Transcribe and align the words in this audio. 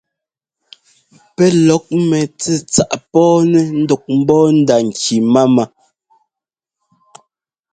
Pɛ́ 1.35 1.49
lɔk 1.67 1.85
mɛtsɛ́tsáꞌ 2.09 2.93
pɔ́ɔnɛ́ 3.11 3.63
ńdɔk 3.79 4.03
ḿbɔ́ɔ 4.19 4.45
nda-ŋki 4.57 5.15
máama. 5.33 5.63